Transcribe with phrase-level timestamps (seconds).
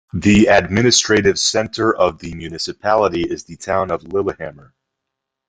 [0.13, 4.73] The administrative centre of the municipality is the town of Lillehammer.